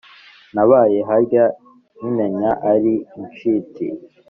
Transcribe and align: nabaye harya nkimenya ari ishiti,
nabaye 0.53 0.99
harya 1.07 1.45
nkimenya 1.97 2.51
ari 2.71 2.93
ishiti, 3.25 3.87